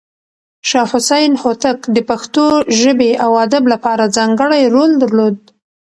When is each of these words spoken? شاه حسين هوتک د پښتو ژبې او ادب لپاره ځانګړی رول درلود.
شاه 0.69 0.87
حسين 0.91 1.31
هوتک 1.41 1.79
د 1.95 1.97
پښتو 2.09 2.45
ژبې 2.81 3.11
او 3.25 3.31
ادب 3.45 3.63
لپاره 3.73 4.11
ځانګړی 4.17 4.61
رول 4.73 4.91
درلود. 5.03 5.37